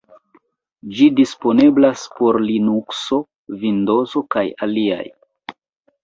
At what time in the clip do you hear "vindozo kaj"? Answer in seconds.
3.65-4.43